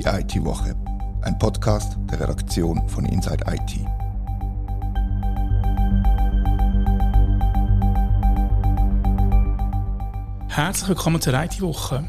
[0.00, 0.74] Die IT-Woche,
[1.20, 3.80] ein Podcast der Redaktion von Inside IT.
[10.48, 12.02] Herzlich willkommen zur IT-Woche.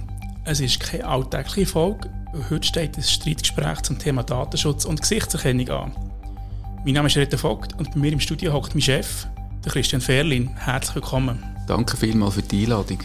[0.45, 2.09] Es ist keine alltägliche Folge.
[2.49, 5.91] Heute steht ein Streitgespräch zum Thema Datenschutz und Gesichtserkennung an.
[6.85, 9.27] Mein Name ist Rita Vogt und bei mir im Studio hockt mein Chef,
[9.65, 10.47] der Christian Ferlin.
[10.55, 11.43] Herzlich willkommen.
[11.67, 12.99] Danke vielmals für die Einladung.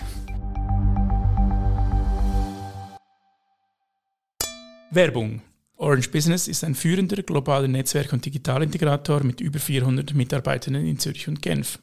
[4.96, 5.42] Werbung.
[5.76, 11.28] Orange Business ist ein führender globaler Netzwerk- und Digitalintegrator mit über 400 Mitarbeitern in Zürich
[11.28, 11.78] und Genf.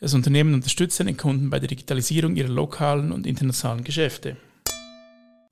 [0.00, 4.38] Das Unternehmen unterstützt seine Kunden bei der Digitalisierung ihrer lokalen und internationalen Geschäfte.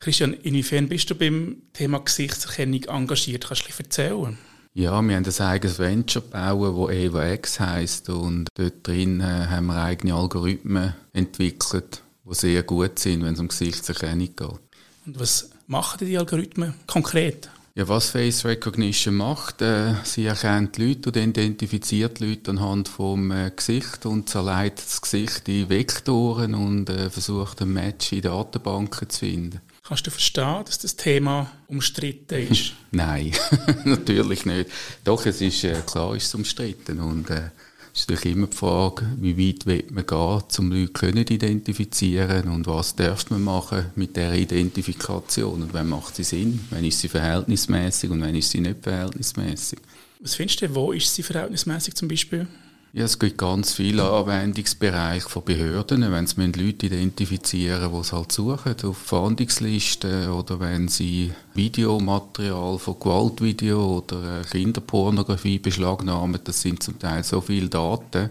[0.01, 3.47] Christian, inwiefern bist du beim Thema Gesichtserkennung engagiert?
[3.47, 4.39] Kannst du etwas erzählen?
[4.73, 8.09] Ja, wir haben ein eigenes Venture gebaut, das EVX heisst.
[8.09, 13.41] Und dort drin äh, haben wir eigene Algorithmen entwickelt, die sehr gut sind, wenn es
[13.41, 14.61] um Gesichtserkennung geht.
[15.07, 17.51] Und was machen die Algorithmen konkret?
[17.77, 23.51] Ja, was Face Recognition macht, äh, sie erkennt Leute und identifiziert Leute anhand vom äh,
[23.51, 29.19] Gesicht und zerlegt das Gesicht in Vektoren und äh, versucht ein Match in Datenbanken zu
[29.19, 29.61] finden.
[29.83, 32.75] Kannst du verstehen, dass das Thema umstritten ist?
[32.93, 33.33] Nein,
[33.85, 34.71] natürlich nicht.
[35.03, 37.51] Doch, es ist äh, klar, ist es umstritten und äh,
[37.95, 42.67] ist natürlich immer die Frage, wie weit will man gehen, um Leute können identifizieren und
[42.67, 47.09] was darf man machen mit der Identifikation und wann macht sie Sinn, wann ist sie
[47.09, 49.79] verhältnismäßig und wann ist sie nicht verhältnismäßig.
[50.21, 52.49] Was findest du, wo ist sie verhältnismäßig zum Beispiel?
[52.97, 58.31] Ja, es gibt ganz viele Anwendungsbereiche von Behörden, wenn sie Leute identifizieren die sie halt
[58.31, 66.85] suchen, auf Fahndungslisten oder wenn sie Videomaterial von Gewaltvideo oder äh, Kinderpornografie beschlagnahmen, das sind
[66.85, 68.31] zum Teil so viele Daten,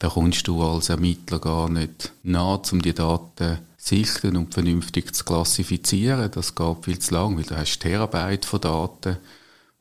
[0.00, 5.14] da kommst du als Ermittler gar nicht nah, um die Daten zu sichten und vernünftig
[5.14, 6.32] zu klassifizieren.
[6.32, 9.18] Das geht viel zu lang, weil du hast Terabyte von Daten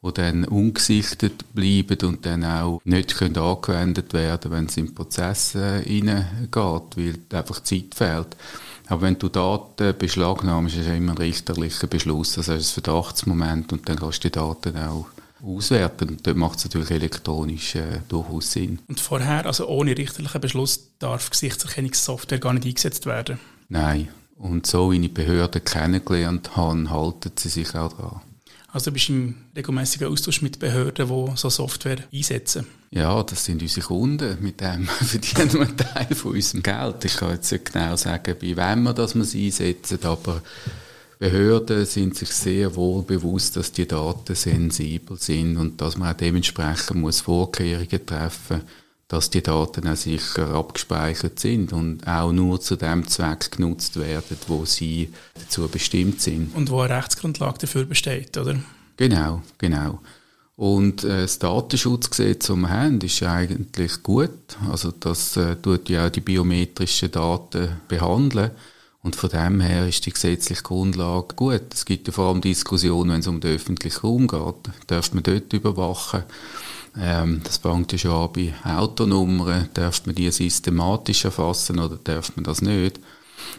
[0.04, 4.96] die dann ungesichtet bleiben und dann auch nicht können angewendet werden wenn es in den
[4.96, 8.36] Prozess hineingeht, weil einfach Zeit fehlt.
[8.88, 12.34] Aber wenn du Daten beschlagnahmst, ist es immer ein richterlicher Beschluss.
[12.34, 15.08] Das ist ein Verdachtsmoment und dann kannst du die Daten auch
[15.44, 16.10] auswerten.
[16.10, 18.80] Und dort macht es natürlich elektronisch äh, durchaus Sinn.
[18.88, 23.40] Und vorher, also ohne richterlichen Beschluss, darf Gesichtserkennungssoftware gar nicht eingesetzt werden?
[23.70, 24.10] Nein.
[24.38, 28.22] Und so wie ich die Behörden kennengelernt habe, halten sie sich auch daran.
[28.74, 32.66] Also du bist im regelmäßigen Austausch mit Behörden, die so Software einsetzen?
[32.90, 34.38] Ja, das sind unsere Kunden.
[34.42, 37.06] Mit dem verdienen wir einen Teil von unserem Geld.
[37.06, 40.42] Ich kann jetzt nicht genau sagen, bei wem wir das einsetzen, aber
[41.20, 46.18] Behörden sind sich sehr wohl bewusst, dass die Daten sensibel sind und dass man auch
[46.18, 52.60] dementsprechend muss Vorkehrungen treffen muss, dass die Daten auch sicher abgespeichert sind und auch nur
[52.62, 56.56] zu dem Zweck genutzt werden, wo sie dazu bestimmt sind.
[56.56, 58.56] Und wo eine Rechtsgrundlage dafür besteht, oder?
[58.98, 60.00] Genau, genau.
[60.56, 64.58] Und äh, das Datenschutzgesetz, das wir haben, ist eigentlich gut.
[64.70, 68.52] Also das äh, tut ja auch die biometrischen Daten behandeln.
[69.02, 71.74] Und von dem her ist die gesetzliche Grundlage gut.
[71.74, 74.74] Es gibt ja vor allem Diskussionen, wenn es um den öffentlichen Raum geht.
[74.88, 76.24] Darf man dort überwachen?
[76.98, 79.70] Ähm, das fängt ja schon an bei Autonummern.
[79.74, 83.00] Darf man die systematisch erfassen oder darf man das nicht?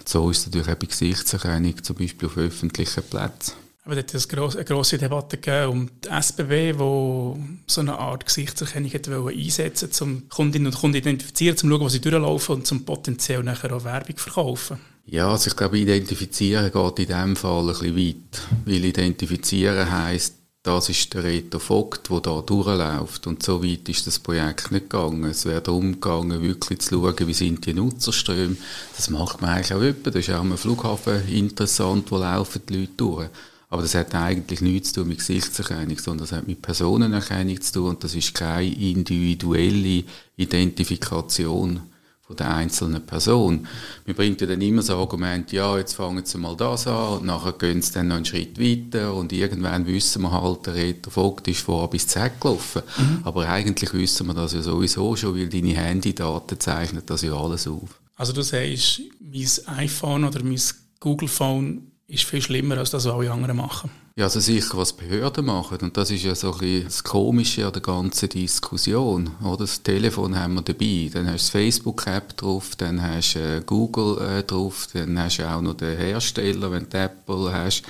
[0.05, 3.55] So ist es natürlich auch bei Gesichtserkennung, zum Beispiel auf öffentlichen Plätzen.
[3.85, 8.25] Aber dort hat es eine grosse Debatte gegeben um die SBB, die so eine Art
[8.25, 8.91] Gesichtserkennung
[9.29, 12.85] einsetzen wollte, um Kundinnen und Kunden identifizieren, um zu schauen, wo sie durchlaufen und zum
[12.87, 14.79] potenziell nachher auch Werbung verkaufen.
[15.07, 18.43] Ja, also ich glaube, identifizieren geht in diesem Fall ein bisschen weit.
[18.65, 23.27] Weil identifizieren heisst, das ist der Reto Vogt, der da durchläuft.
[23.27, 25.25] Und so weit ist das Projekt nicht gegangen.
[25.25, 28.57] Es wäre darum gegangen, wirklich zu schauen, wie sind die Nutzerströme.
[28.97, 30.11] Das macht man eigentlich auch öppe.
[30.11, 33.29] Das ist auch am Flughafen interessant, wo laufen die Leute durch.
[33.69, 37.73] Aber das hat eigentlich nichts zu tun mit Gesichtserkennung, sondern das hat mit Personenerkennung zu
[37.75, 40.05] tun und das ist keine individuelle
[40.37, 41.81] Identifikation
[42.27, 43.69] von der einzelnen Person.
[44.07, 47.27] Wir bringen ja dann immer das Argument, ja, jetzt fangen sie mal das an und
[47.27, 51.11] nachher gehen sie dann noch einen Schritt weiter und irgendwann wissen wir halt, der Retter
[51.11, 52.83] Vogt ist vor bis Z gelaufen.
[52.97, 53.21] Mhm.
[53.25, 57.69] Aber eigentlich wissen wir das ja sowieso schon, weil deine Handydaten zeichnen das ja alles
[57.69, 58.01] auf.
[58.17, 60.61] Also du sagst, mein iPhone oder mein
[61.01, 63.91] Google Phone ist viel schlimmer als das, was alle anderen machen.
[64.17, 65.79] Ja, also sicher, was Behörden machen.
[65.83, 69.31] Und das ist ja so ein bisschen das Komische an der ganzen Diskussion.
[69.43, 69.65] Oder?
[69.65, 71.11] Das Telefon haben wir dabei.
[71.13, 75.51] Dann hast du Facebook-App drauf, dann hast du äh, Google äh, drauf, dann hast du
[75.51, 77.83] auch noch den Hersteller, wenn du Apple hast.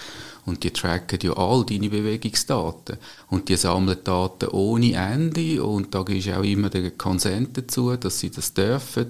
[0.46, 2.96] Und die tracken ja all deine Bewegungsdaten.
[3.28, 5.62] Und die sammeln Daten ohne Ende.
[5.62, 9.08] Und da ist auch immer der Konsent dazu, dass sie das dürfen.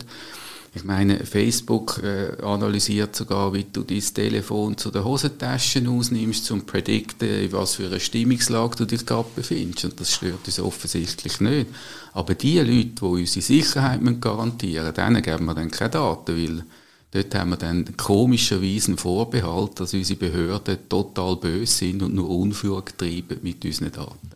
[0.77, 6.61] Ich meine, Facebook äh, analysiert sogar, wie du dein Telefon zu den Hosentaschen ausnimmst, um
[6.61, 9.85] zu predikten, in was für eine Stimmungslage du dich gerade befindest.
[9.85, 11.69] Und das stört uns offensichtlich nicht.
[12.13, 16.65] Aber die Leute, die unsere Sicherheit garantieren müssen, denen geben wir dann keine Daten, weil
[17.13, 22.29] dort haben wir dann komischerweise einen Vorbehalt, dass unsere Behörden total böse sind und nur
[22.29, 24.31] Unfug treiben mit unseren Daten.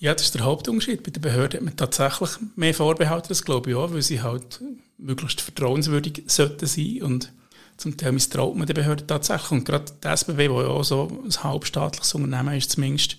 [0.00, 1.02] Ja, das ist der Hauptunterschied.
[1.02, 4.60] Bei den Behörden hat man tatsächlich mehr Vorbehalte, das glaube ich auch, weil sie halt
[4.96, 7.32] möglichst vertrauenswürdig sollten sein und
[7.76, 9.50] zum Teil misstraut man den Behörden tatsächlich.
[9.50, 13.18] Und gerade die SBB, wo ja auch so ein halbstaatliches Unternehmen ist zumindest,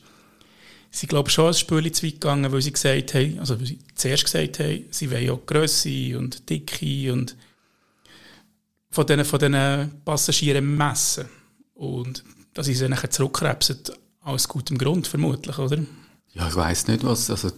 [0.89, 3.79] sie glaube schon ein Spürchen zu weit gegangen, weil sie gesagt haben, also weil sie
[3.95, 7.35] zuerst gesagt haben, sie wollen auch Grösse und Dicke und
[8.89, 11.25] von diesen, von Passagieren messen.
[11.73, 12.23] Und
[12.53, 13.79] dass sie sich nachher zurückkrebsen,
[14.21, 15.77] aus gutem Grund vermutlich, oder?
[16.33, 17.51] Ja, ich weiß nicht was, also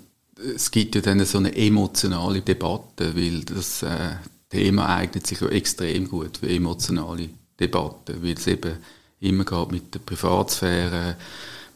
[0.55, 4.15] es gibt ja dann so eine emotionale Debatte, weil das äh,
[4.49, 7.29] Thema eignet sich ja extrem gut für emotionale
[7.59, 8.77] Debatten, weil es eben
[9.19, 11.15] immer gerade mit der Privatsphäre,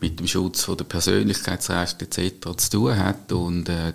[0.02, 2.58] mit dem Schutz von der Persönlichkeitsrechte etc.
[2.58, 3.94] zu tun hat und äh,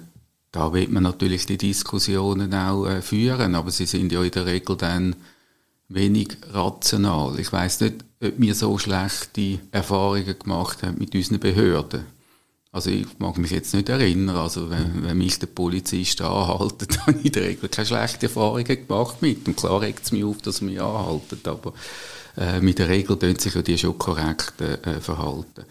[0.53, 4.47] da wird man natürlich die Diskussionen auch äh, führen, aber sie sind ja in der
[4.47, 5.15] Regel dann
[5.89, 7.39] wenig rational.
[7.39, 12.05] Ich weiß nicht, ob wir so schlechte Erfahrungen gemacht haben mit unseren Behörden.
[12.73, 17.19] Also ich mag mich jetzt nicht erinnern, also wenn, wenn mich der Polizist anhaltet, habe
[17.19, 19.47] ich in der Regel keine schlechten Erfahrungen gemacht mit.
[19.49, 21.73] Und klar regt es mich auf, dass mich anhalten, aber
[22.37, 25.65] äh, mit der Regel tun sich ja die schon korrekt äh, verhalten.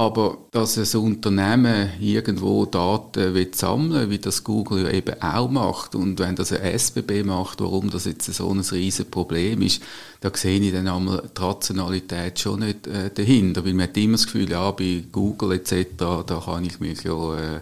[0.00, 6.18] Aber dass ein Unternehmen irgendwo Daten will sammeln wie das Google eben auch macht, und
[6.20, 9.82] wenn das ein SBB macht, warum das jetzt so ein riesen Problem ist,
[10.22, 13.62] da sehe ich dann einmal die Rationalität schon nicht äh, dahinter.
[13.66, 17.34] Weil man hat immer das Gefühl, ja, bei Google etc., da kann ich mich ja,
[17.34, 17.56] äh,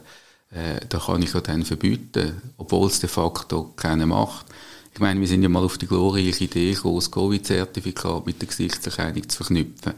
[0.53, 4.47] äh, da kann ich ja dann verbieten, obwohl es de facto keiner macht.
[4.95, 8.47] Ich meine, wir sind ja mal auf die glorreiche Idee gekommen, das Covid-Zertifikat mit der
[8.47, 9.95] Gesichtserkennung zu verknüpfen.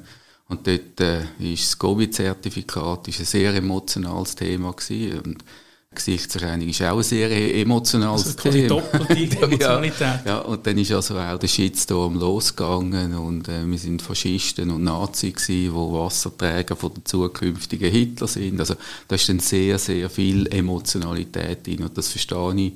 [0.51, 5.21] Und dort äh, ist das Covid-Zertifikat ein sehr emotionales Thema gewesen.
[5.21, 5.45] Und
[5.93, 8.81] Gesichtserkennung ist auch ein sehr emotionales also quasi Thema.
[8.81, 10.01] doppelte Emotionalität.
[10.01, 14.71] ja, ja, und dann ist also auch der Shitstorm losgegangen und äh, wir sind Faschisten
[14.71, 18.61] und Nazi gewesen, wo Wasserträger von den zukünftigen Hitler sind.
[18.61, 18.75] Also
[19.09, 22.73] da ist dann sehr, sehr viel Emotionalität drin und das verstehe ich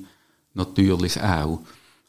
[0.53, 1.59] natürlich auch.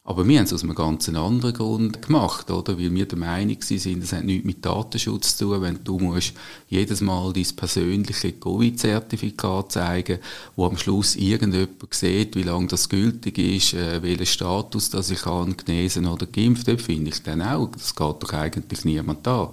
[0.07, 2.79] Aber wir haben es aus einem ganz anderen Grund gemacht, oder?
[2.79, 6.31] Weil wir der Meinung sind, es hat nichts mit Datenschutz zu tun, wenn du musst
[6.69, 10.19] jedes Mal dein persönliche Covid-Zertifikat zeigen,
[10.55, 15.23] wo am Schluss irgendjemand sieht, wie lange das gültig ist, äh, welchen Status das ich
[15.23, 17.67] kann, genesen oder geimpft, das finde ich dann auch.
[17.73, 19.51] Das geht doch eigentlich niemand da.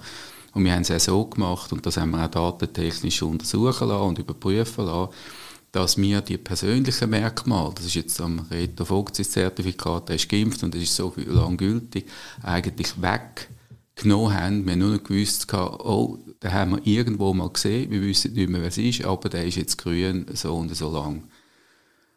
[0.53, 4.06] Und wir haben es auch so gemacht, und das haben wir auch datentechnisch untersuchen lassen
[4.06, 5.11] und überprüfen lassen,
[5.75, 10.62] dass wir die persönlichen Merkmale, das ist jetzt am Reto Vogt Zertifikat, der ist geimpft
[10.62, 12.09] und das ist so lange gültig,
[12.44, 14.65] eigentlich weggenommen haben.
[14.65, 18.49] Wir haben nur noch gewusst, oh, den haben wir irgendwo mal gesehen, wir wissen nicht
[18.49, 21.25] mehr, wer es ist, aber der ist jetzt grün, so und so lang.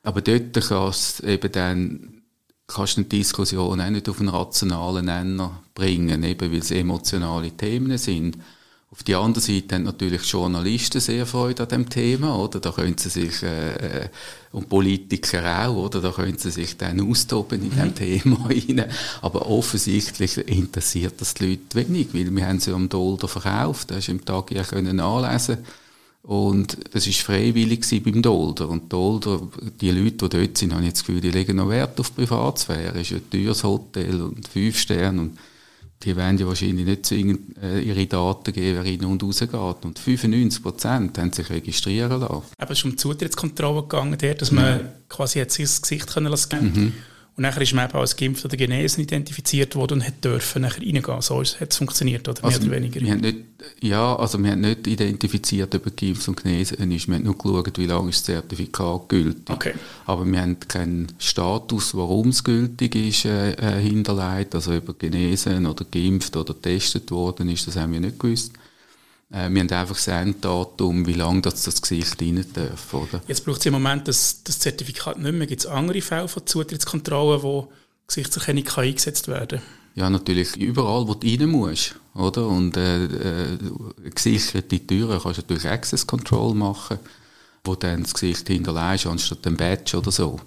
[0.03, 2.21] Aber dort kannst du eben dann
[2.67, 7.49] kannst du eine Diskussion auch nicht auf einen rationalen Nenner bringen, eben weil es emotionale
[7.49, 8.37] Themen sind.
[8.89, 12.61] Auf der anderen Seite haben natürlich Journalisten sehr Freude an dem Thema, oder?
[12.61, 14.09] Da können sie sich, äh, äh,
[14.53, 15.99] und Politiker auch, oder?
[15.99, 17.75] Da können sie sich dann austoben in mhm.
[17.75, 18.85] dem Thema rein.
[19.21, 23.91] Aber offensichtlich interessiert das die Leute wenig, weil wir haben sie am Dolder verkauft.
[23.91, 25.57] Da hast du im Tag ja können anlesen.
[26.23, 28.69] Und das ist freiwillig beim Dolder.
[28.69, 29.47] Und Dolder,
[29.81, 32.99] die Leute, die dort sind, haben jetzt das Gefühl, die legen noch Wert auf Privatsphäre.
[32.99, 35.37] Es ist ein teures Hotel und fünf Sterne und
[36.03, 39.53] die werden ja wahrscheinlich nicht äh, ihre Daten geben, wer rein und rausgeht.
[39.53, 42.43] Und 95 Prozent haben sich registrieren lassen.
[42.57, 46.93] Aber es ist um Zutrittskontrolle gegangen, dass man quasi jetzt das Gesicht können lassen mhm.
[47.37, 50.81] Und nachher ist man eben als geimpft oder genesen identifiziert worden und hat dürfen nachher
[50.81, 51.21] reingehen.
[51.21, 52.99] So hat es funktioniert, oder also mehr oder weniger?
[52.99, 53.37] Wir haben nicht,
[53.79, 57.07] ja, also wir haben nicht identifiziert, ob er geimpft und genesen ist.
[57.07, 59.49] Wir haben nur geschaut, wie lange ist das Zertifikat gültig.
[59.51, 59.73] Okay.
[60.07, 64.55] Aber wir haben keinen Status, warum es gültig ist, äh, äh hinterlegt.
[64.55, 68.53] Also ob er genesen oder geimpft oder getestet worden ist, das haben wir nicht gewusst.
[69.31, 72.93] Äh, wir haben einfach das Enddatum, wie lange das, das Gesicht rein darf.
[72.93, 73.21] Oder?
[73.27, 75.47] Jetzt braucht es im Moment das, das Zertifikat nicht mehr.
[75.47, 77.71] Gibt es andere Fälle von Zutrittskontrollen, wo
[78.07, 79.61] Gesichtserkennung kann eingesetzt werden
[79.95, 81.95] Ja, natürlich überall, wo du rein musst.
[82.13, 82.47] Oder?
[82.47, 83.57] Und äh, äh,
[84.15, 86.99] gesicherte Türen kannst du natürlich Access Control machen,
[87.63, 90.39] wo dann das Gesicht hinterlegst, anstatt dem Badge oder so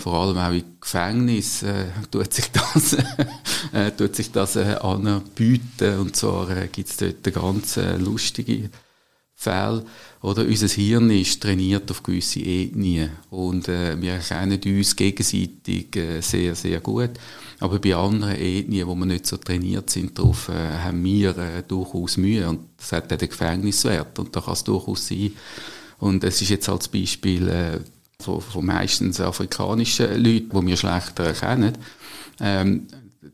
[0.00, 2.94] vor allem auch im Gefängnis äh, tut sich das,
[3.72, 5.98] äh, tut sich das äh, anbieten.
[5.98, 8.70] Und zwar äh, gibt es dort ganz äh, lustige
[9.34, 9.84] Fälle.
[10.22, 16.20] Oder unser Hirn ist trainiert auf gewisse Ethnien und äh, wir erkennen uns gegenseitig äh,
[16.20, 17.10] sehr, sehr gut.
[17.58, 21.62] Aber bei anderen Ethnien, wo wir nicht so trainiert sind darauf, äh, haben wir äh,
[21.66, 25.32] durchaus Mühe und das hat auch den Gefängniswert und da kann es durchaus sein.
[25.98, 27.80] Und es ist jetzt als Beispiel äh,
[28.20, 31.76] von, von meistens afrikanischen Leuten, die wir schlechter erkennen.
[32.40, 32.86] Ähm,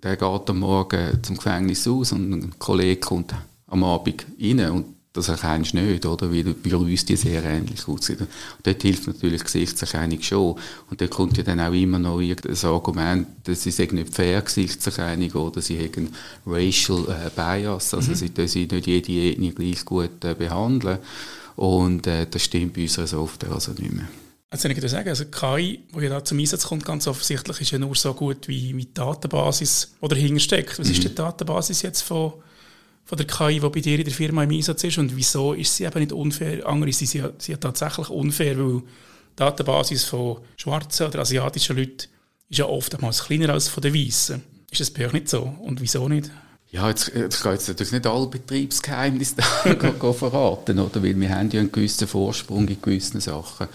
[0.02, 3.34] der geht am Morgen zum Gefängnis aus und ein Kollege kommt
[3.66, 6.30] am Abend rein und das erkennst du nicht, oder?
[6.30, 8.18] Weil bei uns die sehr ähnlich aussehen.
[8.18, 8.28] Und
[8.64, 10.56] dort hilft natürlich Gesichtserkennung schon.
[10.90, 14.42] Und dort kommt ja dann auch immer noch irgendein Argument, dass sie sagen nicht fair
[14.42, 16.10] Gesichtserkennung oder sie haben
[16.46, 18.14] Racial äh, Bias, also mhm.
[18.14, 20.98] sie dürfen nicht jede Ethnie gleich gut äh, behandeln.
[21.56, 24.08] Und äh, das stimmt bei unserer Software also nicht mehr.
[24.48, 27.72] Also ich würde sagen, also KI, die ja da zum Einsatz kommt, ganz offensichtlich ist
[27.72, 30.78] ja nur so gut wie, wie die Datenbasis, die dahinter steckt.
[30.78, 30.92] Was mhm.
[30.92, 32.34] ist die Datenbasis jetzt von
[33.06, 35.76] von der KI, die bei dir in der Firma im Einsatz ist und wieso ist
[35.76, 36.66] sie eben nicht unfair?
[36.66, 38.86] Andere sind sie, sie ja tatsächlich unfair, weil die
[39.36, 42.08] Datenbasis von schwarzen oder asiatischen Leuten
[42.48, 44.42] ist ja oftmals kleiner als von den Weißen.
[44.72, 45.42] Ist das bei euch nicht so?
[45.42, 46.30] Und wieso nicht?
[46.76, 49.36] Ja, jetzt, ich kann jetzt natürlich nicht alle Betriebsgeheimnisse
[50.12, 51.02] verraten, oder?
[51.02, 53.68] weil wir haben ja einen gewissen Vorsprung in gewissen Sachen.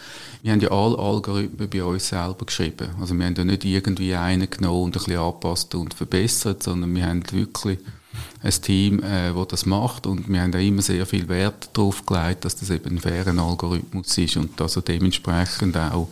[0.43, 2.89] Wir haben ja alle Algorithmen bei uns selber geschrieben.
[2.99, 6.93] Also wir haben ja nicht irgendwie einen genommen und ein bisschen angepasst und verbessert, sondern
[6.93, 7.79] wir haben wirklich
[8.43, 12.05] ein Team, äh, das das macht und wir haben da immer sehr viel Wert darauf
[12.05, 16.07] gelegt, dass das eben ein fairer Algorithmus ist und dass er dementsprechend auch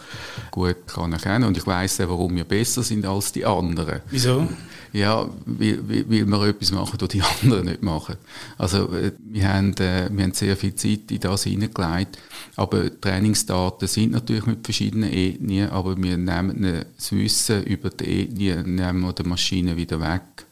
[0.50, 4.02] gut kann erkennen und ich weiß auch, warum wir besser sind als die anderen.
[4.10, 4.48] Wieso?
[4.92, 8.16] Ja, weil, weil wir etwas machen, das die anderen nicht machen.
[8.58, 12.18] Also äh, wir haben, äh, wir haben sehr viel Zeit in das hineingelegt,
[12.56, 18.76] aber Trainingsdaten sind natürlich mit verschiedenen Ethnien, aber wir nehmen das Wissen über die Ethnien,
[18.76, 20.46] nehmen wir der Maschine wieder weg.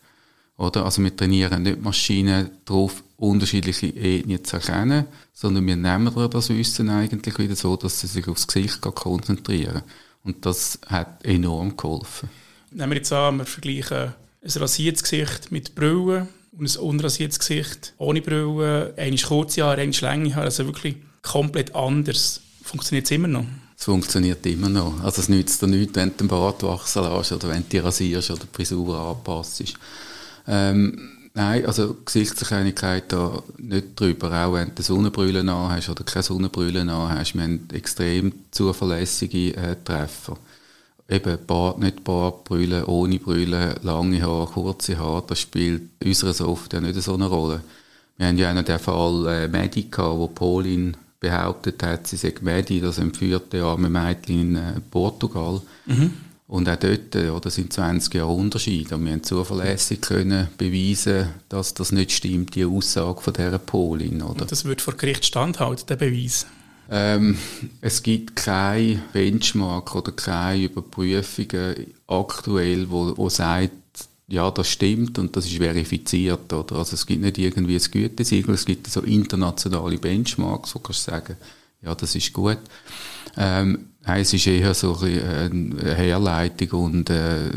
[0.57, 0.85] Oder?
[0.85, 6.89] Also wir trainieren nicht Maschinen darauf, unterschiedliche Ethnien zu erkennen, sondern wir nehmen das Wissen
[6.89, 9.81] eigentlich wieder so, dass sie sich aufs Gesicht konzentrieren.
[10.23, 12.29] Und das hat enorm geholfen.
[12.71, 14.13] Nehmen wir jetzt an, wir vergleichen
[14.47, 16.27] ein rasiertes Gesicht mit Brille
[16.57, 21.75] und ein unrasiertes Gesicht ohne Brille, eine kurze Haare, eine lange Haare, also wirklich komplett
[21.75, 22.41] anders.
[22.63, 23.45] Funktioniert es immer noch?
[23.77, 25.03] Es funktioniert immer noch.
[25.03, 27.77] Also es nützt dir nichts, wenn du den Bart wachsen lässt oder wenn du die
[27.77, 29.63] rasierst oder die Frisur anpasst.
[30.47, 36.85] Ähm, nein, also Gesichtserkennlichkeit da nicht drüber, auch wenn du Sonnenbrille hast oder keine Sonnenbrille
[36.91, 37.35] hast.
[37.35, 40.37] Wir haben extrem zuverlässige äh, Treffer.
[41.09, 46.81] Eben Bart, nicht Bart, Brille, ohne Brille, lange Haare, kurze Haare, das spielt unserer Software
[46.81, 47.61] nicht so eine Rolle.
[48.17, 52.33] Wir haben ja auch noch den Fall äh, Medica, wo Pauline behauptet hat, sie sei
[52.41, 55.61] Medi, das entführte arme Mädchen in äh, Portugal.
[55.85, 56.13] Mhm.
[56.47, 58.93] Und auch dort äh, oder sind 20 Jahre Unterschied.
[58.93, 64.21] Und wir haben zuverlässig können beweisen, dass das nicht stimmt, die Aussage von dieser Polin.
[64.21, 64.41] Oder?
[64.41, 66.47] Und das wird vor Gericht standhalten, der Beweis?
[66.89, 67.37] Ähm,
[67.81, 73.71] es gibt keine Benchmark oder keine Überprüfungen aktuell, wo, wo sagt,
[74.27, 76.51] ja, das stimmt und das ist verifiziert.
[76.51, 76.77] Oder?
[76.77, 81.11] Also es gibt nicht irgendwie ein Gütesiegel, es gibt so internationale Benchmarks, wo kannst du
[81.11, 81.37] sagen,
[81.81, 82.59] ja, das ist gut.
[83.37, 87.51] Ähm, es ist eher so eine Herleitung und äh,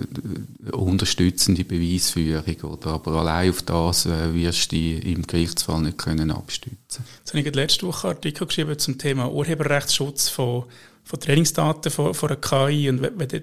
[0.72, 2.56] unterstützende Beweisführung.
[2.62, 2.90] Oder?
[2.90, 7.54] Aber allein auf das äh, wirst du im Gerichtsfall nicht können abstützen Jetzt habe ich
[7.54, 10.64] letzte Woche einen Artikel geschrieben zum Thema Urheberrechtsschutz von,
[11.04, 12.88] von Trainingsdaten von, von einer KI.
[12.88, 13.42] Und wenn, wenn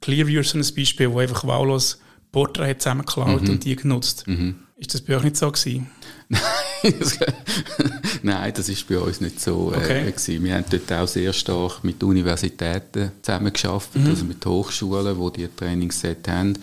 [0.00, 2.00] Clearview ist so ein Beispiel, wo einfach wahllos
[2.32, 3.50] Porträts zusammengeklaut mhm.
[3.50, 4.26] und die genutzt.
[4.26, 4.56] Mhm.
[4.76, 5.90] Ist das bei euch nicht so gewesen?
[8.22, 9.72] Nein, das ist bei uns nicht so.
[9.72, 10.08] Äh, okay.
[10.08, 14.06] Äh, wir haben dort auch sehr stark mit Universitäten zusammengearbeitet, mhm.
[14.06, 16.58] also mit Hochschulen, die die Trainingsset haben.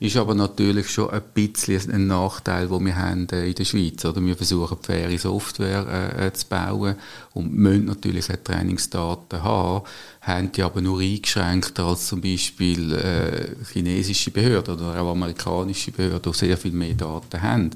[0.00, 4.04] Ist aber natürlich schon ein bisschen ein Nachteil, den wir haben äh, in der Schweiz.
[4.04, 4.24] Oder?
[4.24, 6.94] Wir versuchen, faire Software äh, äh, zu bauen
[7.34, 9.84] und müssen natürlich auch Trainingsdaten haben,
[10.20, 16.30] haben die aber nur eingeschränkt als zum Beispiel äh, chinesische Behörden oder auch amerikanische Behörden,
[16.30, 17.70] die sehr viel mehr Daten haben.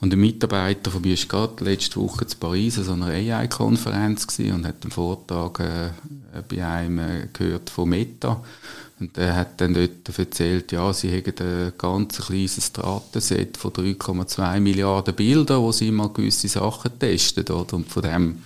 [0.00, 4.66] Und ein Mitarbeiter von mir war gerade letzte Woche in Paris an einer AI-Konferenz und
[4.66, 5.90] hat einen Vortrag äh,
[6.48, 8.42] bei einem äh, gehört von Meta.
[8.98, 14.60] Und er hat dann dort erzählt, ja, sie hätten ein ganz kleines Datenset von 3,2
[14.60, 17.44] Milliarden Bildern, wo sie mal gewisse Sachen testen.
[17.48, 17.74] Oder?
[17.74, 18.42] Und von dem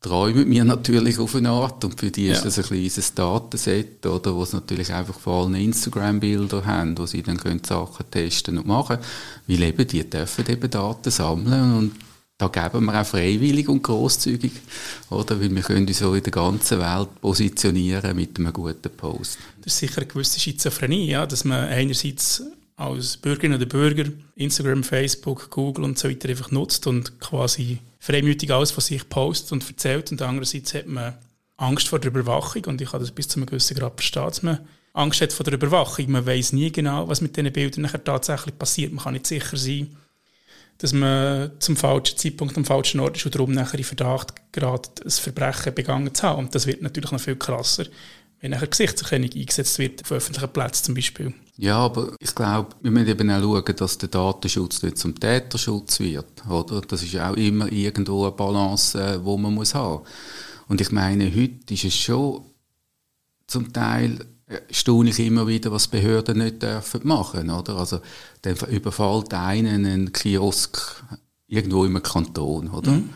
[0.00, 2.32] träumen wir natürlich auf eine Art und für die ja.
[2.32, 7.06] ist das ein kleines Datenset, oder, wo sie natürlich einfach vor allem Instagram-Bilder haben, wo
[7.06, 8.98] sie dann können Sachen testen und machen,
[9.46, 11.92] weil eben die dürfen eben Daten sammeln und
[12.38, 14.52] da geben wir auch freiwillig und großzügig,
[15.10, 15.38] oder?
[15.38, 19.38] Weil wir können uns so in der ganzen Welt positionieren mit einem guten Post.
[19.62, 22.42] Das ist sicher eine gewisse Schizophrenie, ja, dass man einerseits
[22.80, 28.50] als Bürgerin oder Bürger Instagram, Facebook, Google und so weiter einfach nutzt und quasi freimütig
[28.50, 30.10] alles von sich postet und erzählt.
[30.10, 31.14] Und andererseits hat man
[31.58, 34.42] Angst vor der Überwachung und ich habe das bis zu einem gewissen Grad verstehen, dass
[34.42, 34.60] man
[34.94, 36.10] Angst hat vor der Überwachung.
[36.10, 38.92] Man weiß nie genau, was mit diesen Bildern nachher tatsächlich passiert.
[38.92, 39.94] Man kann nicht sicher sein,
[40.78, 44.88] dass man zum falschen Zeitpunkt am falschen Ort ist und darum nachher in Verdacht gerät,
[45.04, 46.46] ein Verbrechen begangen zu haben.
[46.46, 47.84] Und das wird natürlich noch viel krasser,
[48.40, 51.34] wenn nachher Gesichtserkennung eingesetzt wird auf öffentlichen Plätzen zum Beispiel.
[51.60, 56.00] Ja, aber ich glaube, wir müssen eben auch schauen, dass der Datenschutz nicht zum Täterschutz
[56.00, 56.48] wird.
[56.48, 56.80] Oder?
[56.80, 60.02] Das ist auch immer irgendwo eine Balance, äh, wo man muss haben
[60.68, 62.46] Und ich meine, heute ist es schon
[63.46, 67.76] zum Teil äh, staune ich immer wieder, was Behörden nicht dürfen machen, oder?
[67.76, 68.00] Also,
[68.40, 71.04] dann überfällt einen einen Kiosk
[71.46, 72.92] irgendwo im Kanton, oder?
[72.92, 73.10] Mhm.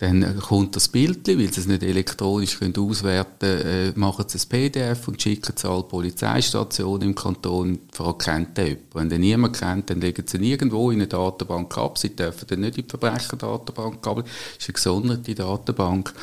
[0.00, 4.38] Dann kommt das Bild, weil sie es nicht elektronisch können auswerten können, äh, machen sie
[4.38, 8.94] ein PDF und schicken es alle Polizeistationen im Kanton, verkennt den jemand.
[8.94, 11.98] Wenn den niemand kennt, dann legen sie ihn irgendwo in eine Datenbank ab.
[11.98, 16.14] Sie dürfen dann nicht in die Verbrecherdatenbank aber es ist eine gesonderte Datenbank.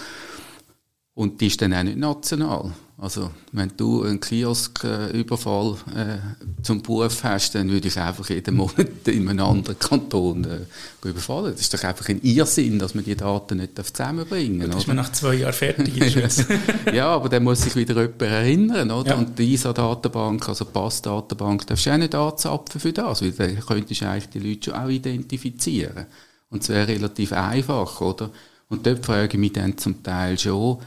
[1.16, 2.74] Und die ist dann auch nicht national.
[2.98, 6.18] Also, wenn du einen Kiosküberfall äh,
[6.62, 11.52] zum Beruf hast, dann würde ich einfach jeden Monat in einem anderen Kanton äh, überfallen.
[11.52, 14.70] Das ist doch einfach ein Irrsinn, dass man die Daten nicht zusammenbringen darf.
[14.70, 15.94] Dann ist man nach zwei Jahren fertig
[16.94, 18.92] ja, aber dann muss sich wieder jemand erinnern.
[18.92, 19.12] Oder?
[19.12, 19.18] Ja.
[19.18, 24.02] Und die ISA-Datenbank, also Pass-Datenbank, darfst du auch nicht anzapfen für das, weil dann könntest
[24.02, 26.06] du eigentlich die Leute schon auch identifizieren.
[26.50, 28.32] Und es wäre relativ einfach, oder?
[28.70, 30.80] Und dort frage ich mich dann zum Teil schon,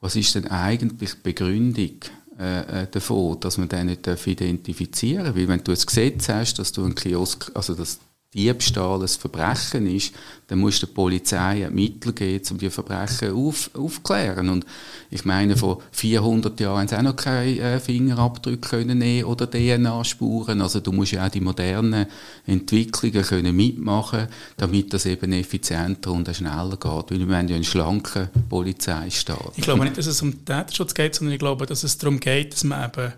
[0.00, 1.96] was ist denn eigentlich die Begründung
[2.38, 5.36] äh, äh davon, dass man den nicht identifizieren darf?
[5.36, 8.00] Weil wenn du ein Gesetz hast, dass du einen Kiosk, also dass
[8.32, 10.14] Diebstahl ein Verbrechen ist,
[10.46, 14.48] dann muss der Polizei Mittel geben, um die Verbrechen auf, aufklären.
[14.48, 14.64] Und
[15.10, 19.50] ich meine, vor 400 Jahren haben sie auch noch keine äh, Fingerabdrücke können nehmen oder
[19.50, 20.60] DNA-Spuren.
[20.62, 22.06] Also du musst ja auch die modernen
[22.46, 27.10] Entwicklungen können mitmachen, damit das eben effizienter und schneller geht.
[27.10, 29.54] Weil wir haben ja einen schlanken Polizeistaat.
[29.56, 32.52] Ich glaube nicht, dass es um Täterschutz geht, sondern ich glaube, dass es darum geht,
[32.52, 33.12] dass man eben,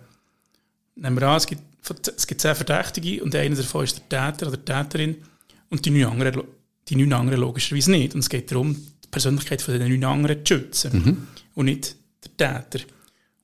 [0.96, 1.71] nehmen wir an, es gibt
[2.16, 5.16] es gibt zehn Verdächtige und einer davon ist der Täter oder die Täterin
[5.70, 6.42] und die neun anderen,
[6.88, 8.14] die neun anderen logischerweise nicht.
[8.14, 11.26] Und es geht darum, die Persönlichkeit von den neun anderen zu schützen mhm.
[11.54, 11.96] und nicht
[12.38, 12.84] der Täter.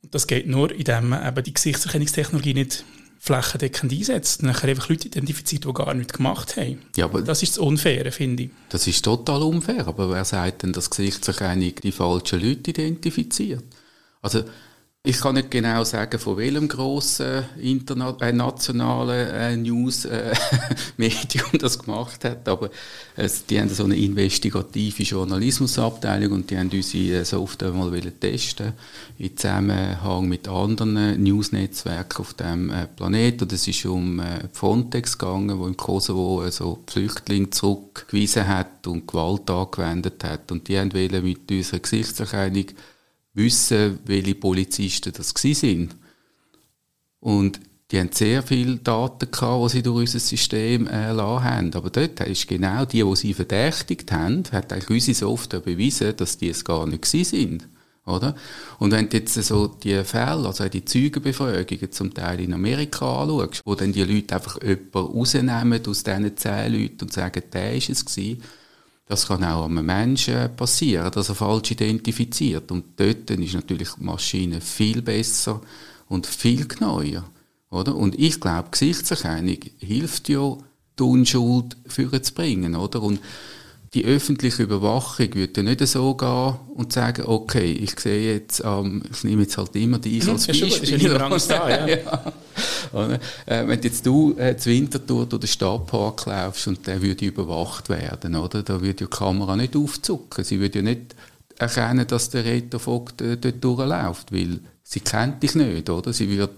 [0.03, 2.85] Und das geht nur, indem man eben die Gesichtserkennungstechnologie nicht
[3.19, 6.79] flächendeckend einsetzt und nachher einfach Leute identifiziert, die gar nichts gemacht haben.
[6.97, 8.51] Ja, aber das ist das Unfaire, finde ich.
[8.69, 13.65] Das ist total unfair, aber wer sagt denn, dass Gesichtserkennung die falschen Leute identifiziert?
[14.23, 14.45] Also
[15.05, 22.25] ich kann nicht genau sagen, von welchem grossen äh, nationalen äh, News-Medium äh, das gemacht
[22.25, 22.69] hat, aber
[23.17, 28.73] äh, die haben so eine investigative Journalismusabteilung und die haben unsere Software mal testen
[29.19, 33.45] in Zusammenhang mit anderen News-Netzwerken auf dem äh, Planeten.
[33.45, 38.87] Und es ist um äh, Frontex gegangen, wo im Kosovo äh, so Flüchtlinge zurückgewiesen hat
[38.89, 40.51] und Gewalt angewendet hat.
[40.51, 42.67] Und die haben mit unserer Gesichtserkennung
[43.39, 45.97] wissen, welche Polizisten das sind.
[47.21, 51.73] Und die haben sehr viele Daten gehabt, die sie durch unser System äh, haben.
[51.75, 56.37] Aber dort ist genau die, die sie verdächtigt haben, hat eigentlich unsere Software bewiesen, dass
[56.37, 57.67] die es gar nicht sind.
[58.05, 58.35] Oder?
[58.79, 63.63] Und wenn du jetzt so die Fälle, also die Zeugenbefragungen zum Teil in Amerika anschaust,
[63.65, 67.91] wo dann die Leute einfach jemanden rausnehmen aus diesen zehn Leuten und sagen, der ist
[67.91, 68.43] es gewesen,
[69.09, 72.71] das kann auch einem Menschen passieren, dass er falsch identifiziert.
[72.71, 75.63] Und dort ist natürlich die Maschine viel besser
[76.09, 77.25] und viel genauer.
[77.71, 77.97] Oder?
[77.97, 80.57] Und ich glaube, Gesichtserkennung hilft ja,
[80.99, 82.77] die Unschuld vorzubringen.
[82.77, 83.03] Oder?
[83.03, 83.21] Und
[83.95, 89.03] die öffentliche Überwachung würde ja nicht so gehen und sagen, okay, ich sehe jetzt, ähm,
[89.11, 90.69] ich nehme jetzt halt immer die als Beispiel.
[90.69, 91.87] Ist ja immer Angst da, ja.
[91.97, 92.33] ja.
[93.47, 97.89] Äh, wenn jetzt du äh, zu Winterthur durch den Stadtpark laufst und der würde überwacht
[97.89, 98.63] werden, oder?
[98.63, 100.45] Da würde die Kamera nicht aufzucken.
[100.45, 101.15] Sie würde ja nicht
[101.59, 106.13] erkennen, dass der Rettervogt äh, dort durchläuft, weil sie kennt dich nicht, oder?
[106.13, 106.55] Sie würde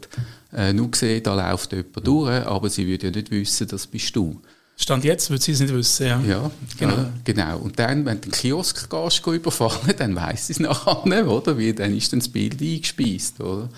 [0.53, 4.15] äh, nur sehen, da läuft jemand durch, aber sie würde ja nicht wissen, das bist
[4.15, 4.41] du.
[4.77, 6.21] Stand jetzt würde sie es nicht wissen, ja.
[6.27, 6.95] Ja, genau.
[6.95, 7.59] Ja, genau.
[7.59, 11.59] Und dann, wenn du den Kiosk gehst, überfallen, dann weiss sie es nachher nicht, oder?
[11.59, 13.69] Wie, dann ist dann das Bild eingespeist, oder?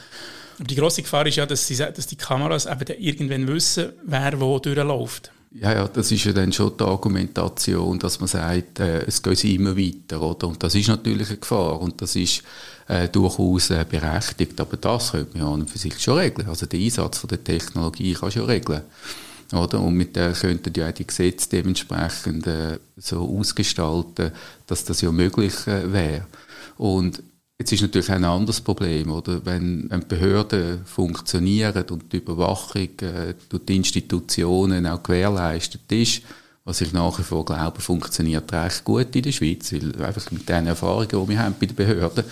[0.68, 4.58] Die grosse Gefahr ist ja, dass, sie, dass die Kameras eben irgendwann wissen, wer wo
[4.58, 5.32] durchläuft.
[5.54, 9.44] Ja, ja, das ist ja dann schon die Argumentation, dass man sagt, äh, es geht
[9.44, 10.48] immer weiter, oder?
[10.48, 12.42] Und das ist natürlich eine Gefahr und das ist
[12.88, 16.48] äh, durchaus äh, berechtigt, aber das könnte man ja an und für sich schon regeln.
[16.48, 18.82] Also der Einsatz von der Technologie kann schon regeln.
[19.52, 19.80] Oder?
[19.80, 24.32] Und mit der könnten ja die Gesetze dementsprechend äh, so ausgestalten,
[24.66, 26.26] dass das ja möglich äh, wäre.
[26.78, 27.22] Und
[27.62, 29.46] Jetzt ist natürlich ein anderes Problem, oder?
[29.46, 36.22] Wenn, wenn Behörden funktionieren und die Überwachung äh, durch die Institutionen auch gewährleistet ist,
[36.64, 40.48] was ich nach wie vor glaube, funktioniert recht gut in der Schweiz, weil einfach mit
[40.48, 42.24] den Erfahrungen, die wir haben bei den Behörden,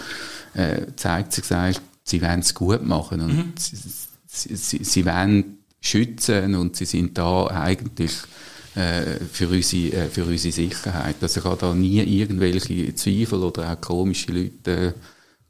[0.54, 3.52] äh, zeigt sich eigentlich, sie wollen es gut machen und mhm.
[3.56, 8.14] sie, sie, sie, wollen schützen und sie sind da eigentlich
[8.74, 11.16] äh, für, unsere, äh, für unsere Sicherheit.
[11.20, 14.94] Also ich habe da nie irgendwelche Zweifel oder auch komische Leute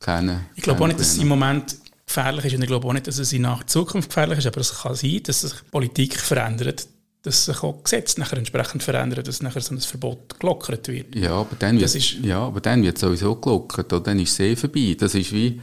[0.00, 0.46] kennen.
[0.56, 3.06] Ich glaube auch nicht, dass es im Moment gefährlich ist und ich glaube auch nicht,
[3.06, 6.88] dass es in der Zukunft gefährlich ist, aber es kann sein, dass sich Politik verändert,
[7.22, 11.14] dass sich auch Gesetze nachher entsprechend verändern, dass nachher so ein Verbot gelockert wird.
[11.14, 14.02] Ja, aber dann wird, ja, aber dann wird sowieso gelockert, oder?
[14.02, 14.96] dann ist es eh vorbei.
[14.98, 15.60] Das ist wie,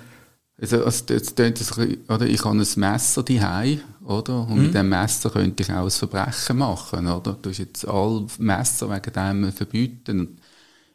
[0.59, 2.25] also, also das, das, oder?
[2.25, 4.47] Ich habe ein Messer daheim, oder?
[4.47, 4.63] Und mhm.
[4.63, 7.37] mit dem Messer könnte ich auch ein Verbrechen machen, oder?
[7.41, 10.39] Du hast jetzt alle Messer wegen dem verbieten.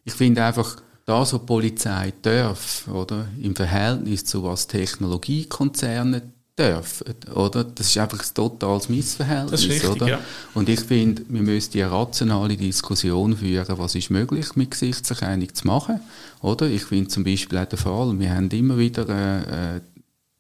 [0.05, 0.77] Ich finde einfach,
[1.13, 3.27] das, was die Polizei darf, oder?
[3.41, 6.23] Im Verhältnis zu was Technologiekonzerne
[6.59, 7.65] dürfen, oder?
[7.65, 10.09] Das ist einfach ein totales Missverhältnis, richtig, oder?
[10.09, 10.21] Ja.
[10.55, 15.67] Und ich finde, wir müssen eine rationale Diskussion führen, was ist möglich mit Gesichtserkennung zu
[15.67, 16.01] machen,
[16.41, 16.67] oder?
[16.67, 19.81] Ich finde zum Beispiel auch den Fall, wir haben immer wieder äh, äh,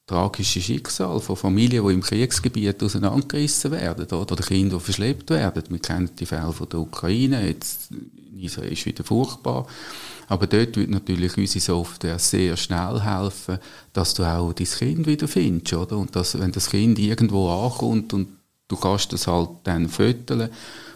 [0.06, 4.32] tragische Schicksal von Familien, die im Kriegsgebiet auseinandergerissen werden, oder?
[4.32, 5.64] oder Kinder, die verschleppt werden.
[5.68, 7.90] Wir kennen die Fälle von der Ukraine, jetzt
[8.36, 9.66] ist wieder furchtbar.
[10.28, 13.58] Aber dort wird natürlich unsere Software sehr schnell helfen,
[13.92, 15.98] dass du auch dein Kind wieder findest, oder?
[15.98, 18.28] Und dass, wenn das Kind irgendwo ankommt und
[18.68, 20.48] du kannst das halt dann föteln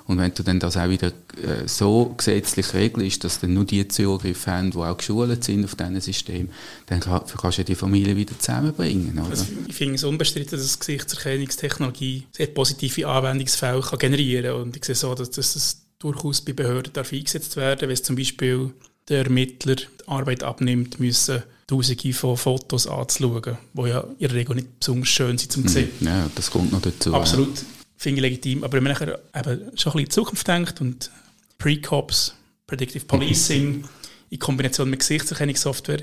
[0.07, 3.87] und wenn du dann das auch wieder äh, so gesetzlich regelst, dass dann nur die
[3.89, 6.49] Zugriff haben, die auch geschult sind auf diesem System,
[6.87, 9.19] dann kann, kannst du die Familie wieder zusammenbringen.
[9.19, 9.31] Oder?
[9.31, 14.63] Also ich finde es unbestritten, dass Gesichtserkennungstechnologie sehr positive Anwendungsfälle generieren kann.
[14.63, 18.73] Und ich sehe so, dass das durchaus bei Behörden darf eingesetzt werden wenn zum Beispiel
[19.09, 24.55] der Ermittler die Arbeit abnimmt, müssen Tausende von Fotos anzuschauen, die ja in der Regel
[24.55, 25.69] nicht besonders schön sind zum mhm.
[25.69, 25.91] sehen.
[26.01, 27.13] Ja, das kommt noch dazu.
[27.13, 27.65] Absolut, ja.
[27.97, 28.63] finde ich legitim.
[28.63, 31.11] Aber wenn man nachher eben schon ein bisschen in die Zukunft denkt und
[31.59, 32.35] Pre-Cops,
[32.69, 33.85] Predictive Policing
[34.31, 36.03] in Kombination mit Gesichtserkennungssoftware,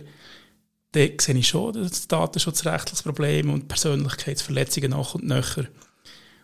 [0.91, 5.57] dann sehe ich schon das datenschutzrechtliches Problem und Persönlichkeitsverletzungen nach und nach.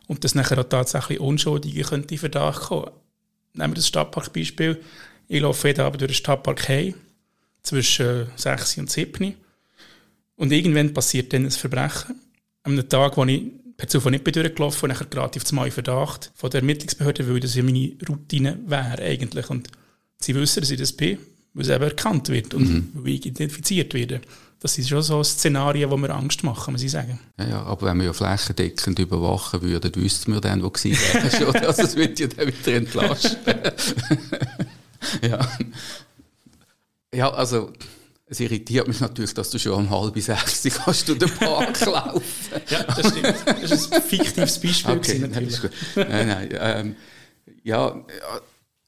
[0.07, 2.89] Und dass nachher auch tatsächlich Unschuldige könnte in Verdacht kommen.
[3.59, 4.81] Nehmen wir das Stadtparkbeispiel.
[5.27, 6.95] Ich laufe jeden Abend durch den Stadtpark Hey,
[7.61, 9.35] zwischen 6 und 7.
[10.37, 12.15] Und irgendwann passiert dann ein Verbrechen.
[12.63, 13.43] An einem Tag, wo ich
[13.75, 17.41] per Zufall nicht durchgelaufen bin, und nachher gerade auf Mal Verdacht von der Ermittlungsbehörde, weil
[17.41, 19.49] das ja meine Routine wäre eigentlich.
[19.49, 19.67] Und
[20.19, 21.17] sie wissen, dass ich das bin,
[21.53, 23.05] weil es eben erkannt wird und mhm.
[23.05, 24.21] identifiziert werde.
[24.61, 27.17] Das sind schon so Szenarien, die mir Angst machen, muss ich sagen.
[27.37, 31.65] Ja, ja, aber wenn wir ja flächendeckend überwachen würden, wüssten wir dann, wo sie wären.
[31.65, 33.37] also es würde ja dann wieder entlasten.
[35.21, 35.39] ja.
[37.13, 37.71] ja, also
[38.25, 42.23] es irritiert mich natürlich, dass du schon um halb sechs kannst du den Park laufen.
[42.69, 43.35] ja, das stimmt.
[43.45, 44.93] Das ist ein fiktives Beispiel.
[44.93, 45.59] Okay, natürlich.
[45.95, 46.95] Nein, nein, ähm,
[47.63, 47.95] ja,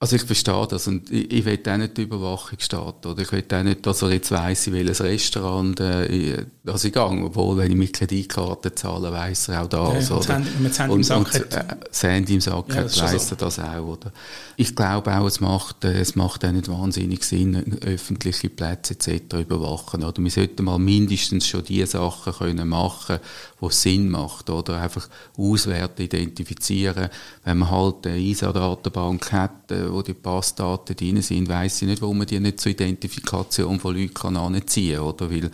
[0.02, 3.32] also ich verstehe das und ich, ich will auch nicht die Überwachung starten oder ich
[3.32, 7.58] will auch nicht, dass er jetzt weiss, in welches Restaurant äh, dass ich gehe, obwohl
[7.58, 10.10] wenn ich mit Kreditkarte zahle, weiss er auch das.
[10.10, 10.42] Ja, oder?
[10.64, 11.54] Das Handy im Sack und, hat.
[11.54, 13.36] Äh, das Handy im Sack ja, hat, weiss so.
[13.36, 13.86] er das auch.
[13.86, 14.12] Oder?
[14.58, 19.42] Ich glaube auch, es macht, äh, es macht auch nicht wahnsinnig Sinn, öffentliche Plätze etc.
[19.42, 20.04] überwachen.
[20.04, 20.24] Oder?
[20.24, 23.20] Wir sollten mal mindestens schon die Sachen können machen
[23.62, 24.50] wo Sinn macht.
[24.50, 27.10] Oder einfach auswerten, identifizieren.
[27.44, 32.02] Wenn man halt eine ISA-Datenbank hat, äh, wo die Passdaten drin sind, weiss ich nicht,
[32.02, 35.06] warum man die nicht zur Identifikation von Leuten anziehen kann.
[35.06, 35.32] Oder?
[35.32, 35.52] Weil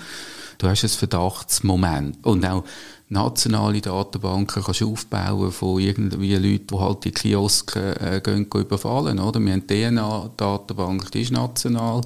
[0.57, 2.25] du hast ein Verdachtsmoment.
[2.25, 2.63] Und auch
[3.09, 9.19] nationale Datenbanken kannst du aufbauen von irgendwie Leuten, die halt die Kioske äh, gehen, überfallen.
[9.19, 9.39] Oder?
[9.39, 12.01] Wir haben DNA-Datenbank, die ist national.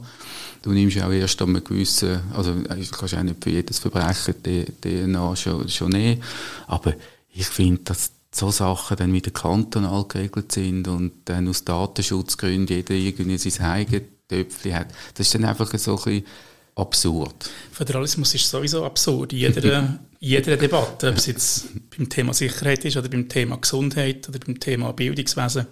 [0.61, 4.35] Du nimmst auch erst an einem gewissen, also du kannst auch nicht für jedes Verbrechen
[4.45, 6.21] die DNA schon, schon nehmen.
[6.67, 6.93] Aber
[7.33, 12.93] ich finde, dass so Sachen dann wieder kantonal geregelt sind und dann aus Datenschutzgründen jeder
[12.93, 14.87] irgendwie sein eigenes Töpfchen hat.
[15.15, 16.25] Das ist dann einfach so ein bisschen
[16.75, 17.49] absurd.
[17.71, 22.95] Föderalismus ist sowieso absurd in jeder, jeder Debatte, ob es jetzt beim Thema Sicherheit ist
[22.95, 25.67] oder beim Thema Gesundheit oder beim Thema Bildungswesen.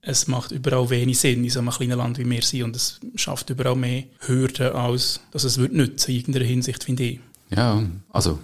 [0.00, 3.00] Es macht überall wenig Sinn in so einem kleinen Land wie wir sind und es
[3.16, 7.20] schafft überall mehr Hürden, als dass es wird nützen in irgendeiner Hinsicht, finde ich.
[7.50, 8.38] Ja, also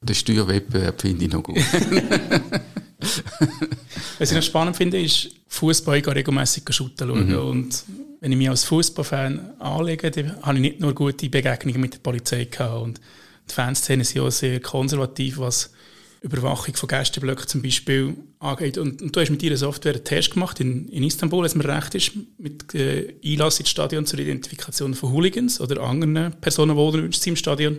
[0.00, 1.58] der Steuerwettbewerb finde ich noch gut.
[4.18, 7.28] Was ich noch spannend finde, ist, Fußball regelmäßig shooten schauen.
[7.28, 7.38] Mhm.
[7.38, 7.84] Und
[8.20, 11.98] wenn ich mich als Fußballfan anlege, dann habe ich nicht nur gute Begegnungen mit der
[11.98, 12.82] Polizei gehabt.
[12.82, 13.00] Und
[13.48, 15.70] die Fanszene sind auch sehr konservativ, was
[16.22, 18.78] Überwachung von Gästeblöcken zum Beispiel angeht.
[18.78, 21.64] Und, und du hast mit ihrer Software einen Test gemacht in, in Istanbul, es mir
[21.64, 27.28] recht ist, mit äh, Einlass ins Stadion zur Identifikation von Hooligans oder anderen Personen, die
[27.28, 27.78] im Stadion.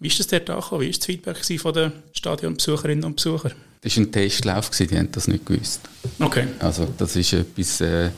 [0.00, 0.82] Wie ist das dort angekommen?
[0.82, 3.52] Wie war das Feedback von den Stadionbesucherinnen und Besuchern?
[3.80, 5.80] Das war ein Testlauf, die haben das nicht gewusst.
[6.18, 6.48] Okay.
[6.58, 7.80] Also das ist etwas...
[7.80, 8.10] Äh,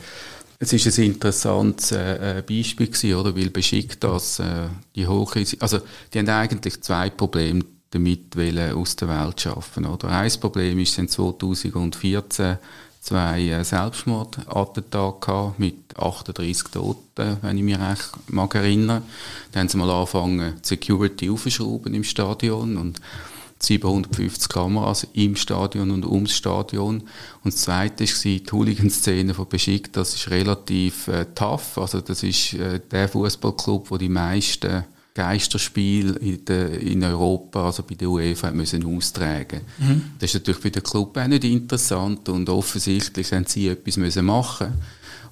[0.61, 3.33] es ist ein interessantes äh, Beispiel gewesen, oder?
[3.33, 5.79] Weil beschickt das äh, die Hochrisiko, also
[6.13, 8.35] die haben eigentlich zwei Probleme damit
[8.75, 9.85] aus der Welt schaffen.
[9.85, 10.09] Oder?
[10.09, 12.57] Ein Problem ist, sie 2014
[12.99, 19.03] zwei äh, Selbstmordattentate mit 38 Toten, wenn ich mich recht mag erinnern.
[19.51, 22.99] Dann haben sie mal angefangen, Security aufzuschrauben im Stadion und
[23.61, 27.01] 750 Kameras im Stadion und ums Stadion.
[27.43, 29.97] Und das Zweite war die Hooligan-Szene von Beschickt.
[29.97, 31.77] Das ist relativ äh, tough.
[31.77, 34.85] Also das ist äh, der Fußballclub, wo die meisten
[35.19, 39.59] Geisterspiele in, in, Europa, also bei der UEFA, müssen austragen.
[39.77, 40.03] Mhm.
[40.17, 44.25] Das ist natürlich für den Club auch nicht interessant und offensichtlich haben sie etwas müssen
[44.25, 44.75] machen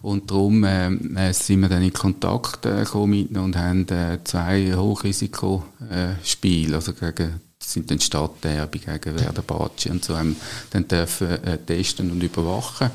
[0.02, 4.19] und darum äh, äh, sind wir dann in Kontakt äh, mit ihnen und haben äh,
[4.26, 10.36] zwei Hochrisikospiele, also gegen sind dann Stadtderby gegen Werder Baci und so haben
[10.71, 12.91] dann dürfen äh, testen und überwachen.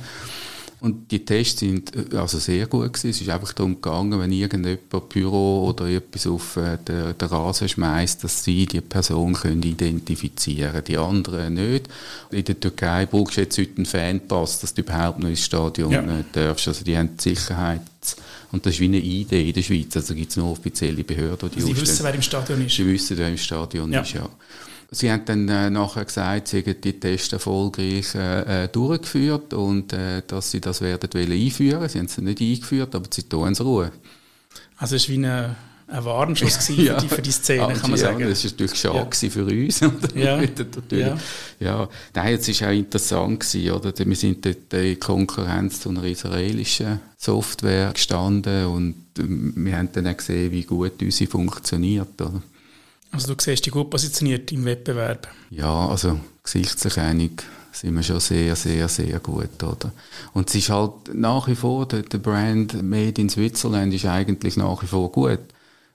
[0.83, 3.11] Und die Tests sind äh, also sehr gut gewesen.
[3.11, 7.69] Es ist einfach darum gegangen, wenn irgendjemand Büro oder etwas auf äh, den, den Rasen
[7.69, 11.89] schmeißt, dass sie die Person können identifizieren die anderen nicht.
[12.33, 15.93] In der Türkei brauchst du jetzt heute einen Fanpass, dass du überhaupt noch ins Stadion
[15.93, 16.01] ja.
[16.03, 16.67] Äh, darfst.
[16.67, 17.83] Also die haben die Sicherheit
[18.51, 19.97] und das ist wie eine Idee in der Schweiz.
[19.97, 22.75] Also gibt es nur offizielle Behörden, die Sie wissen, wer im Stadion ist?
[22.75, 24.01] Sie wissen, wer im Stadion ja.
[24.01, 24.29] ist, ja.
[24.95, 29.95] Sie haben dann äh, nachher gesagt, sie hätten die Tests erfolgreich äh, äh, durchgeführt und
[29.95, 31.89] äh, dass sie das werden wollen einführen.
[31.89, 33.91] Sie haben es nicht eingeführt, aber sie tun es Ruhe.
[34.77, 35.57] Also es war wie eine,
[35.89, 36.99] ein Warnschuss ja.
[36.99, 38.29] für, die, für die Szene, ah, kann man ja, sagen.
[38.29, 39.31] das war natürlich schade ja.
[39.31, 39.81] für uns.
[40.15, 40.43] ja.
[40.91, 41.19] ja.
[41.59, 41.89] ja.
[42.15, 43.93] Nein, es war auch interessant, gewesen, oder?
[43.97, 50.07] wir sind dort in Konkurrenz zu einer israelischen Software gestanden und ähm, wir haben dann
[50.07, 52.21] auch gesehen, wie gut unsere funktioniert.
[52.21, 52.43] Oder?
[53.13, 55.29] Also du siehst dich gut positioniert im Wettbewerb.
[55.51, 57.33] Ja, also Gesichtserkennung
[57.73, 59.93] sind wir schon sehr, sehr, sehr gut, oder?
[60.33, 64.57] Und es ist halt nach wie vor, der, der Brand Made in Switzerland ist eigentlich
[64.57, 65.41] nach wie vor gut.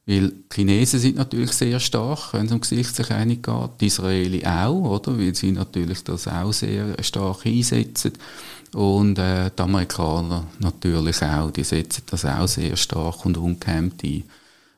[0.05, 3.81] Weil die Chinesen sind natürlich sehr stark, wenn es um Gesichtserkennung geht.
[3.81, 5.17] Die Israeli auch, oder?
[5.17, 8.13] Weil sie natürlich das auch sehr stark einsetzen.
[8.73, 11.51] Und äh, die Amerikaner natürlich auch.
[11.51, 14.23] Die setzen das auch sehr stark und ungehemmt ein.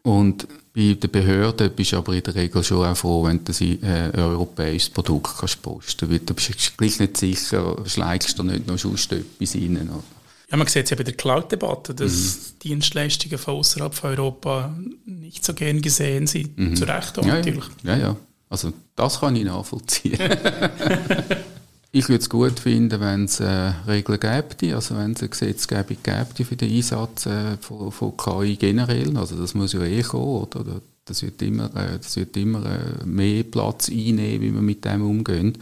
[0.03, 3.51] Und bei den Behörden bist du aber in der Regel schon auch froh, wenn du
[3.51, 6.29] ein äh, europäisches Produkt kannst posten kannst.
[6.29, 9.89] Du bist gleich nicht sicher, schlägst du nicht noch sonst etwas rein.
[9.89, 10.03] Oder?
[10.51, 12.59] Ja, man sieht es ja bei der Cloud-Debatte, dass mhm.
[12.63, 14.73] Dienstleistungen von außerhalb von Europa
[15.05, 16.57] nicht so gern gesehen sind.
[16.57, 16.75] Mhm.
[16.75, 17.65] Zu Recht auch ja, natürlich.
[17.83, 18.15] Ja, ja.
[18.49, 20.17] Also das kann ich nachvollziehen.
[21.91, 25.97] Ich würde es gut finden, wenn es äh, Regeln gäbe, also wenn es eine Gesetzgebung
[26.03, 29.17] gäbe für den Einsatz äh, von, von KI generell.
[29.17, 30.81] Also das muss ja eh kommen, oder?
[31.05, 35.01] Das wird immer, äh, das wird immer äh, mehr Platz einnehmen, wie wir mit dem
[35.01, 35.57] umgehen.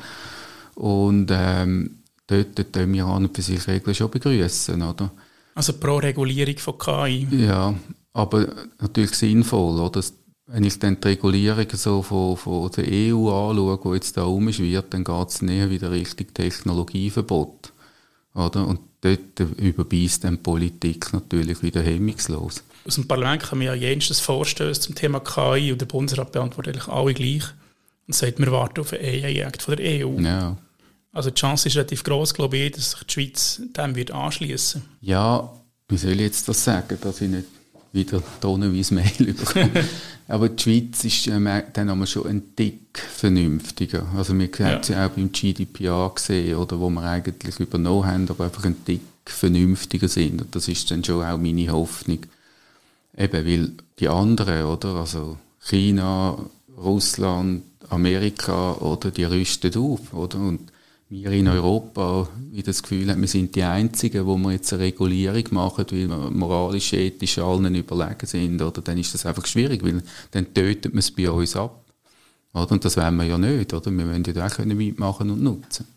[0.76, 5.10] Und ähm, dort, dort wir an und für sich Regeln schon begrüßen, oder?
[5.56, 7.26] Also pro Regulierung von KI?
[7.32, 7.74] Ja,
[8.12, 8.48] aber
[8.82, 10.04] natürlich sinnvoll, oder?
[10.50, 14.94] Wenn ich dann die Regulierung so von, von der EU anschaue, die jetzt da umschwirrt,
[14.94, 17.74] dann geht es näher wieder Richtung Technologieverbot.
[18.34, 18.66] Oder?
[18.66, 22.64] Und dort überbeißt dann Politik natürlich wieder hemmungslos.
[22.86, 26.76] Aus dem Parlament kann man ja jenstes Vorstöße zum Thema KI und der Bundesrat beantwortet
[26.76, 27.44] eigentlich alle gleich
[28.08, 30.18] und sagt, wir warten auf einen AI-Act von der EU.
[30.22, 30.58] Ja.
[31.12, 34.82] Also die Chance ist relativ groß, glaube ich, dass sich die Schweiz dem wird anschließen.
[35.02, 35.52] Ja,
[35.90, 37.48] wie soll ich jetzt das sagen, dass ich nicht
[37.94, 39.86] wieder tonnenweise Mail bekomme.
[40.28, 44.06] Aber die Schweiz ist äh, dann aber schon ein Tick vernünftiger.
[44.16, 48.30] Also wir haben es ja auch beim GDPR gesehen, oder, wo wir eigentlich übernommen haben,
[48.30, 50.42] aber einfach ein Tick vernünftiger sind.
[50.42, 52.20] Und das ist dann schon auch meine Hoffnung.
[53.18, 56.38] Eben, weil die anderen, oder, also China,
[56.78, 60.72] Russland, Amerika, oder, die rüsten auf, oder, und
[61.10, 64.84] wir in Europa wie das Gefühl haben, wir sind die Einzigen, wo wir jetzt eine
[64.84, 69.84] Regulierung machen, weil wir moralisch, ethisch allen überlegen sind, oder dann ist das einfach schwierig,
[69.84, 71.86] weil dann tötet man es bei uns ab.
[72.54, 72.72] Oder?
[72.72, 73.92] Und das wollen wir ja nicht, oder?
[73.92, 75.88] Wir wollen ja auch mitmachen und nutzen.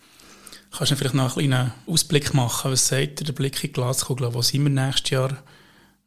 [0.72, 2.70] Kannst du vielleicht noch einen kleinen Ausblick machen?
[2.70, 4.32] Was sagt der Blick in die Glaskugel?
[4.32, 5.36] Wo sind wir nächstes Jahr,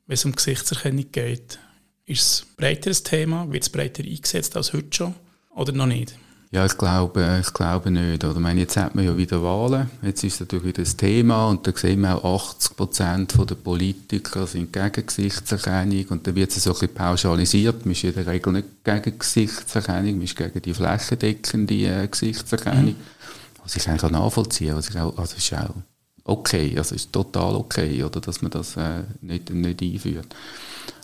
[0.07, 1.59] wenn es um Gesichtserkennung geht?
[2.05, 3.51] Ist es ein breiteres Thema?
[3.51, 5.15] Wird es breiter eingesetzt als heute schon?
[5.49, 6.15] Oder noch nicht?
[6.53, 8.23] Ja, ich glaube, ich glaube nicht.
[8.23, 8.39] Oder?
[8.39, 9.89] Meine, jetzt hat man ja wieder Wahlen.
[10.03, 14.45] Jetzt ist natürlich wieder das Thema und da sehen wir auch 80 Prozent der Politiker
[14.45, 17.87] sind gegen Gesichtserkennung und dann wird es so ein bisschen pauschalisiert.
[17.87, 22.85] Man ist in der Regel nicht gegen Gesichtserkennung, man ist gegen die flächendeckende äh, Gesichtserkennung.
[22.85, 23.63] Mhm.
[23.63, 25.73] Was ich eigentlich auch nachvollziehen was ich auch, also ist auch
[26.23, 30.27] okay, also ist total okay, oder, dass man das äh, nicht, nicht einführt.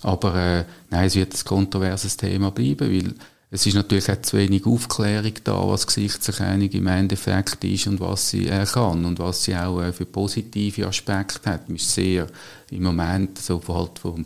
[0.04, 3.16] Aber äh, nein, es wird ein kontroverses Thema bleiben, weil
[3.52, 8.30] es ist natürlich auch zu wenig Aufklärung da, was Gesichtserkennung im Endeffekt ist und was
[8.30, 11.68] sie äh, kann und was sie auch äh, für positive Aspekte hat.
[11.68, 12.28] Man ist sehr
[12.70, 14.26] im Moment so halt vom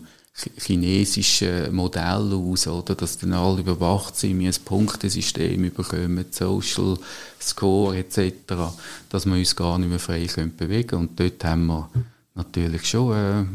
[0.57, 6.97] chinesischen Modell aus, oder, dass dann alle überwacht sind, wie ein Punktesystem überkommen, Social
[7.39, 8.31] Score etc.,
[9.09, 11.89] dass wir uns gar nicht mehr frei können bewegen Und dort haben wir
[12.33, 13.45] natürlich schon äh,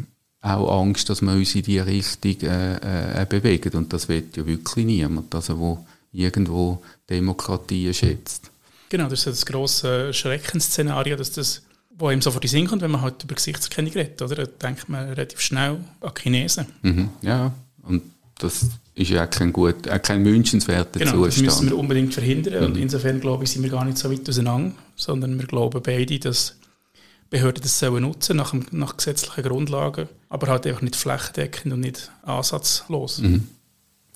[0.41, 3.77] auch Angst, dass wir uns in diese Richtung äh, äh, bewegen.
[3.77, 8.51] Und das will ja wirklich niemand, also wo irgendwo Demokratie schätzt.
[8.89, 11.63] Genau, das ist das grosse Schreckensszenario, dass das,
[11.97, 14.35] wo ihm sofort in den Sinn kommt, wenn man halt über Gesichtserkennung redet, oder?
[14.37, 16.67] Da denkt man relativ schnell an Chinesen.
[16.83, 18.03] Mhm, ja, und
[18.39, 21.47] das ist ja auch kein, gut, auch kein wünschenswerter genau, Zustand.
[21.47, 22.61] das müssen wir unbedingt verhindern.
[22.61, 22.67] Mhm.
[22.67, 26.19] Und insofern, glaube ich, sind wir gar nicht so weit auseinander, sondern wir glauben beide,
[26.19, 26.58] dass
[27.31, 32.11] Behörden das sollen nutzen nach, nach gesetzlichen Grundlagen, aber halt einfach nicht flächendeckend und nicht
[32.23, 33.19] ansatzlos.
[33.19, 33.49] Mhm.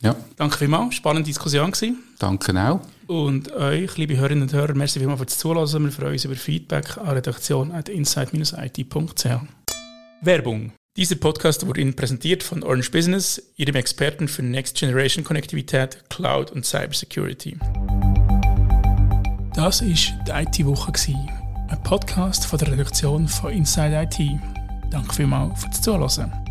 [0.01, 0.17] Ja.
[0.37, 2.03] Danke vielmals, spannende Diskussion gewesen.
[2.19, 2.81] Danke auch.
[3.07, 5.85] Und euch, liebe Hörerinnen und Hörer, merci vielmals fürs Zuhören.
[5.85, 9.29] Wir freuen uns über Feedback an redaktion.insight-it.ch.
[10.23, 10.73] Werbung.
[10.97, 16.51] Dieser Podcast wurde Ihnen präsentiert von Orange Business, Ihrem Experten für Next Generation Konnektivität, Cloud
[16.51, 17.57] und Cybersecurity.
[19.55, 20.93] Das war die IT-Woche
[21.73, 24.39] ein Podcast von der Redaktion von Inside IT.
[24.91, 26.42] Danke vielmals fürs Zuhören.